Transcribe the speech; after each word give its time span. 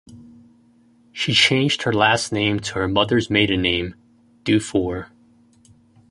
She 1.11 1.31
changed 1.31 1.83
her 1.83 1.93
last 1.93 2.31
name 2.31 2.59
to 2.61 2.73
her 2.73 2.87
mother's 2.87 3.29
maiden 3.29 3.61
name, 3.61 3.93
Dufour. 4.43 5.11